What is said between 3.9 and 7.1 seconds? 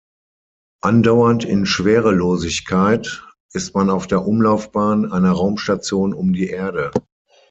auf der Umlaufbahn einer Raumstation um die Erde.